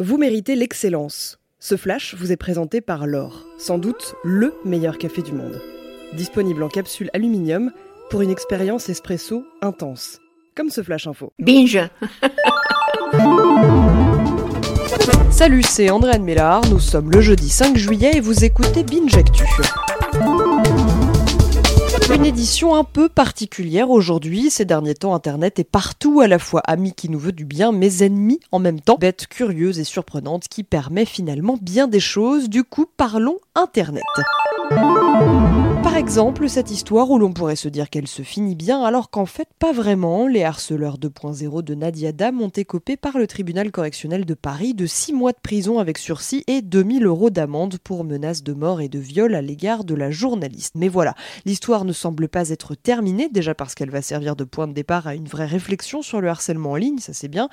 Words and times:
Vous 0.00 0.16
méritez 0.16 0.54
l'excellence. 0.54 1.40
Ce 1.58 1.76
flash 1.76 2.14
vous 2.14 2.30
est 2.30 2.36
présenté 2.36 2.80
par 2.80 3.08
l'or, 3.08 3.44
sans 3.58 3.78
doute 3.78 4.14
le 4.22 4.54
meilleur 4.64 4.96
café 4.96 5.22
du 5.22 5.32
monde. 5.32 5.60
Disponible 6.12 6.62
en 6.62 6.68
capsule 6.68 7.10
aluminium 7.14 7.72
pour 8.08 8.22
une 8.22 8.30
expérience 8.30 8.88
espresso 8.88 9.44
intense. 9.60 10.20
Comme 10.54 10.70
ce 10.70 10.84
flash 10.84 11.08
info. 11.08 11.32
Binge 11.40 11.80
Salut, 15.32 15.64
c'est 15.64 15.90
André 15.90 16.20
Mélard, 16.20 16.64
nous 16.70 16.78
sommes 16.78 17.10
le 17.10 17.20
jeudi 17.20 17.48
5 17.48 17.76
juillet 17.76 18.12
et 18.14 18.20
vous 18.20 18.44
écoutez 18.44 18.84
Binge 18.84 19.16
Actu. 19.16 19.42
Une 22.18 22.24
édition 22.24 22.74
un 22.74 22.82
peu 22.82 23.08
particulière 23.08 23.90
aujourd'hui. 23.90 24.50
Ces 24.50 24.64
derniers 24.64 24.96
temps, 24.96 25.14
Internet 25.14 25.60
est 25.60 25.70
partout, 25.70 26.20
à 26.20 26.26
la 26.26 26.40
fois 26.40 26.60
ami 26.66 26.92
qui 26.92 27.08
nous 27.08 27.18
veut 27.20 27.30
du 27.30 27.44
bien, 27.44 27.70
mais 27.70 27.98
ennemi 27.98 28.40
en 28.50 28.58
même 28.58 28.80
temps. 28.80 28.96
Bête 28.98 29.28
curieuse 29.28 29.78
et 29.78 29.84
surprenante 29.84 30.48
qui 30.48 30.64
permet 30.64 31.04
finalement 31.04 31.56
bien 31.62 31.86
des 31.86 32.00
choses. 32.00 32.48
Du 32.48 32.64
coup, 32.64 32.86
parlons 32.96 33.38
Internet. 33.54 34.02
Par 35.98 36.04
exemple, 36.04 36.48
cette 36.48 36.70
histoire 36.70 37.10
où 37.10 37.18
l'on 37.18 37.32
pourrait 37.32 37.56
se 37.56 37.68
dire 37.68 37.90
qu'elle 37.90 38.06
se 38.06 38.22
finit 38.22 38.54
bien 38.54 38.84
alors 38.84 39.10
qu'en 39.10 39.26
fait 39.26 39.48
pas 39.58 39.72
vraiment. 39.72 40.28
Les 40.28 40.44
harceleurs 40.44 40.96
2.0 40.96 41.62
de 41.62 41.74
Nadia 41.74 42.12
Dam 42.12 42.40
ont 42.40 42.50
écopé 42.50 42.96
par 42.96 43.18
le 43.18 43.26
tribunal 43.26 43.72
correctionnel 43.72 44.24
de 44.24 44.34
Paris 44.34 44.74
de 44.74 44.86
6 44.86 45.12
mois 45.12 45.32
de 45.32 45.40
prison 45.42 45.80
avec 45.80 45.98
sursis 45.98 46.44
et 46.46 46.62
2000 46.62 47.04
euros 47.04 47.30
d'amende 47.30 47.78
pour 47.82 48.04
menaces 48.04 48.44
de 48.44 48.52
mort 48.52 48.80
et 48.80 48.88
de 48.88 49.00
viol 49.00 49.34
à 49.34 49.42
l'égard 49.42 49.82
de 49.82 49.96
la 49.96 50.12
journaliste. 50.12 50.76
Mais 50.76 50.86
voilà, 50.86 51.16
l'histoire 51.44 51.84
ne 51.84 51.92
semble 51.92 52.28
pas 52.28 52.50
être 52.50 52.76
terminée, 52.76 53.28
déjà 53.28 53.56
parce 53.56 53.74
qu'elle 53.74 53.90
va 53.90 54.00
servir 54.00 54.36
de 54.36 54.44
point 54.44 54.68
de 54.68 54.74
départ 54.74 55.08
à 55.08 55.16
une 55.16 55.26
vraie 55.26 55.46
réflexion 55.46 56.00
sur 56.00 56.20
le 56.20 56.28
harcèlement 56.28 56.70
en 56.70 56.76
ligne, 56.76 56.98
ça 56.98 57.12
c'est 57.12 57.26
bien. 57.26 57.48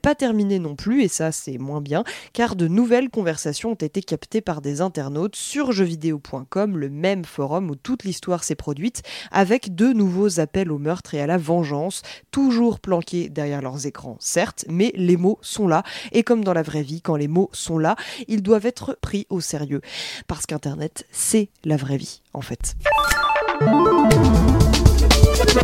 Pas 0.00 0.14
terminée 0.14 0.58
non 0.58 0.74
plus, 0.74 1.02
et 1.02 1.08
ça 1.08 1.32
c'est 1.32 1.58
moins 1.58 1.82
bien, 1.82 2.04
car 2.32 2.56
de 2.56 2.66
nouvelles 2.66 3.10
conversations 3.10 3.72
ont 3.72 3.74
été 3.74 4.00
captées 4.00 4.40
par 4.40 4.62
des 4.62 4.80
internautes 4.80 5.36
sur 5.36 5.72
jeuxvideo.com, 5.72 6.78
le 6.78 6.88
même 6.88 7.26
forum 7.26 7.68
où 7.68 7.76
toute 7.90 8.04
l'histoire 8.04 8.44
s'est 8.44 8.54
produite, 8.54 9.02
avec 9.32 9.74
de 9.74 9.88
nouveaux 9.92 10.38
appels 10.38 10.70
au 10.70 10.78
meurtre 10.78 11.14
et 11.14 11.20
à 11.20 11.26
la 11.26 11.38
vengeance, 11.38 12.02
toujours 12.30 12.78
planqués 12.78 13.28
derrière 13.28 13.62
leurs 13.62 13.84
écrans, 13.84 14.16
certes, 14.20 14.64
mais 14.68 14.92
les 14.94 15.16
mots 15.16 15.40
sont 15.42 15.66
là, 15.66 15.82
et 16.12 16.22
comme 16.22 16.44
dans 16.44 16.52
la 16.52 16.62
vraie 16.62 16.84
vie, 16.84 17.02
quand 17.02 17.16
les 17.16 17.26
mots 17.26 17.50
sont 17.52 17.78
là, 17.78 17.96
ils 18.28 18.44
doivent 18.44 18.66
être 18.66 18.96
pris 19.00 19.26
au 19.28 19.40
sérieux, 19.40 19.80
parce 20.28 20.46
qu'Internet, 20.46 21.04
c'est 21.10 21.48
la 21.64 21.76
vraie 21.76 21.96
vie, 21.96 22.22
en 22.32 22.42
fait. 22.42 22.76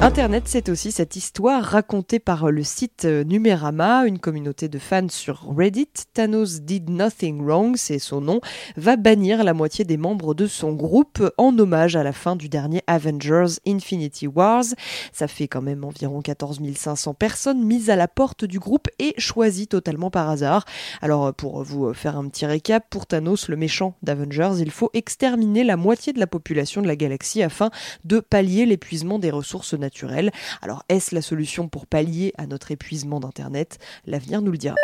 Internet, 0.01 0.45
c'est 0.47 0.69
aussi 0.69 0.91
cette 0.91 1.17
histoire 1.17 1.63
racontée 1.63 2.19
par 2.19 2.51
le 2.51 2.63
site 2.63 3.05
Numérama, 3.05 4.07
une 4.07 4.19
communauté 4.19 4.69
de 4.69 4.79
fans 4.79 5.09
sur 5.09 5.47
Reddit. 5.55 5.89
Thanos 6.15 6.61
Did 6.63 6.89
Nothing 6.89 7.45
Wrong, 7.45 7.77
c'est 7.77 7.99
son 7.99 8.21
nom, 8.21 8.41
va 8.77 8.97
bannir 8.97 9.45
la 9.45 9.53
moitié 9.53 9.85
des 9.85 9.97
membres 9.97 10.35
de 10.35 10.47
son 10.47 10.73
groupe 10.73 11.23
en 11.37 11.59
hommage 11.59 11.97
à 11.97 12.03
la 12.03 12.13
fin 12.13 12.37
du 12.37 12.49
dernier 12.49 12.83
Avengers 12.87 13.59
Infinity 13.67 14.27
Wars. 14.27 14.65
Ça 15.13 15.29
fait 15.29 15.49
quand 15.49 15.63
même 15.63 15.85
environ 15.85 16.23
14 16.23 16.61
500 16.75 17.15
personnes 17.15 17.63
mises 17.63 17.91
à 17.91 17.97
la 17.97 18.09
porte 18.09 18.45
du 18.45 18.59
groupe 18.59 18.89
et 18.99 19.15
choisies 19.19 19.69
totalement 19.69 20.11
par 20.11 20.31
hasard. 20.31 20.65
Alors, 21.03 21.35
pour 21.35 21.63
vous 21.63 21.93
faire 21.93 22.17
un 22.17 22.29
petit 22.29 22.47
récap, 22.47 22.87
pour 22.89 23.07
Thanos, 23.07 23.49
le 23.49 23.57
méchant 23.57 23.95
d'Avengers, 24.03 24.61
il 24.61 24.71
faut 24.71 24.91
exterminer 24.95 25.65
la 25.65 25.77
moitié 25.77 26.13
de 26.13 26.21
la 26.21 26.27
population 26.27 26.81
de 26.81 26.87
la 26.87 26.97
galaxie 26.97 27.43
afin 27.43 27.71
de 28.05 28.21
pallier 28.21 28.67
l'épuisement 28.67 29.19
des 29.19 29.31
ressources 29.31 29.66
naturelles. 29.75 30.31
Alors 30.63 30.85
est-ce 30.89 31.15
la 31.15 31.23
solution 31.23 31.69
pour 31.69 31.87
pallier 31.87 32.33
à 32.39 32.47
notre 32.47 32.71
épuisement 32.71 33.21
d'Internet? 33.21 33.79
L'avenir 34.07 34.43
nous 34.43 34.53
le 34.53 34.59
dira. 34.59 34.77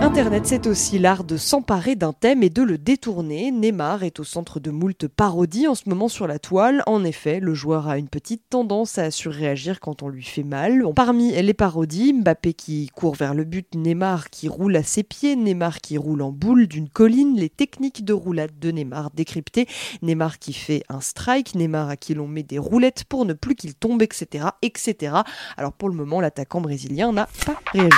Internet, 0.00 0.46
c'est 0.46 0.66
aussi 0.66 0.98
l'art 0.98 1.22
de 1.22 1.36
s'emparer 1.36 1.94
d'un 1.94 2.12
thème 2.12 2.42
et 2.42 2.50
de 2.50 2.62
le 2.62 2.78
détourner. 2.78 3.50
Neymar 3.50 4.02
est 4.02 4.20
au 4.20 4.24
centre 4.24 4.58
de 4.58 4.70
moult 4.70 5.06
parodies 5.06 5.68
en 5.68 5.74
ce 5.74 5.88
moment 5.88 6.08
sur 6.08 6.26
la 6.26 6.38
toile. 6.38 6.82
En 6.86 7.04
effet, 7.04 7.40
le 7.40 7.52
joueur 7.52 7.88
a 7.88 7.98
une 7.98 8.08
petite 8.08 8.42
tendance 8.48 8.98
à 8.98 9.10
surréagir 9.10 9.80
quand 9.80 10.02
on 10.02 10.08
lui 10.08 10.22
fait 10.22 10.42
mal. 10.42 10.82
Parmi 10.96 11.32
les 11.32 11.54
parodies, 11.54 12.14
Mbappé 12.14 12.54
qui 12.54 12.88
court 12.88 13.16
vers 13.16 13.34
le 13.34 13.44
but, 13.44 13.74
Neymar 13.74 14.30
qui 14.30 14.48
roule 14.48 14.76
à 14.76 14.82
ses 14.82 15.02
pieds, 15.02 15.36
Neymar 15.36 15.80
qui 15.80 15.98
roule 15.98 16.22
en 16.22 16.32
boule 16.32 16.66
d'une 16.66 16.88
colline, 16.88 17.36
les 17.36 17.50
techniques 17.50 18.04
de 18.04 18.12
roulade 18.12 18.58
de 18.58 18.70
Neymar 18.70 19.10
décryptées, 19.10 19.66
Neymar 20.02 20.38
qui 20.38 20.52
fait 20.52 20.82
un 20.88 21.00
strike, 21.00 21.54
Neymar 21.54 21.90
à 21.90 21.96
qui 21.96 22.14
l'on 22.14 22.28
met 22.28 22.42
des 22.42 22.58
roulettes 22.58 23.04
pour 23.04 23.24
ne 23.24 23.34
plus 23.34 23.54
qu'il 23.54 23.74
tombe, 23.74 24.02
etc., 24.02 24.46
etc. 24.62 25.16
Alors 25.56 25.72
pour 25.72 25.88
le 25.88 25.94
moment, 25.94 26.20
l'attaquant 26.20 26.60
brésilien 26.60 27.12
n'a 27.12 27.28
pas 27.44 27.60
réagi. 27.72 27.94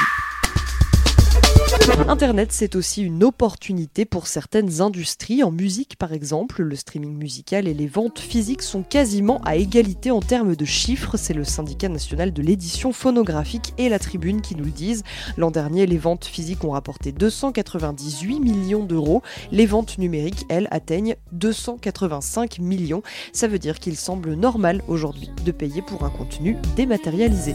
Internet, 2.09 2.51
c'est 2.53 2.77
aussi 2.77 3.03
une 3.03 3.25
opportunité 3.25 4.05
pour 4.05 4.27
certaines 4.27 4.81
industries. 4.81 5.43
En 5.43 5.51
musique, 5.51 5.97
par 5.97 6.13
exemple, 6.13 6.63
le 6.63 6.75
streaming 6.75 7.17
musical 7.17 7.69
et 7.69 7.75
les 7.75 7.87
ventes 7.87 8.19
physiques 8.19 8.63
sont 8.63 8.83
quasiment 8.83 9.41
à 9.45 9.57
égalité 9.57 10.11
en 10.11 10.21
termes 10.21 10.57
de 10.57 10.65
chiffres. 10.65 11.17
C'est 11.17 11.35
le 11.35 11.45
syndicat 11.45 11.89
national 11.89 12.33
de 12.33 12.43
l'édition 12.43 12.93
phonographique 12.93 13.75
et 13.79 13.89
la 13.89 13.99
tribune 13.99 14.41
qui 14.41 14.57
nous 14.57 14.65
le 14.65 14.71
disent. 14.71 15.05
L'an 15.37 15.51
dernier, 15.51 15.87
les 15.87 15.99
ventes 15.99 16.25
physiques 16.25 16.65
ont 16.65 16.73
rapporté 16.73 17.13
298 17.13 18.41
millions 18.41 18.85
d'euros. 18.85 19.23
Les 19.53 19.67
ventes 19.67 19.99
numériques, 19.99 20.45
elles, 20.49 20.69
atteignent 20.71 21.17
285 21.33 22.59
millions. 22.59 23.03
Ça 23.33 23.49
veut 23.49 23.59
dire 23.59 23.79
qu'il 23.79 23.97
semble 23.97 24.35
normal 24.35 24.83
aujourd'hui 24.89 25.31
de 25.45 25.53
payer 25.53 25.83
pour 25.83 26.05
un 26.05 26.11
contenu 26.11 26.57
dématérialisé. 26.77 27.55